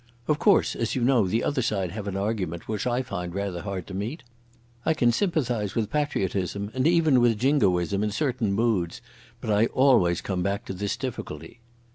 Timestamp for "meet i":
3.93-4.95